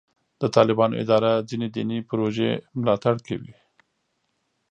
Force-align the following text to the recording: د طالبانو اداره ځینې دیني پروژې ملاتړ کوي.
د 0.41 0.43
طالبانو 0.55 0.99
اداره 1.03 1.31
ځینې 1.49 1.67
دیني 1.75 1.99
پروژې 2.09 2.51
ملاتړ 2.79 3.15
کوي. 3.27 3.53